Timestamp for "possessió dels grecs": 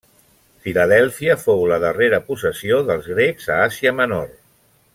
2.31-3.51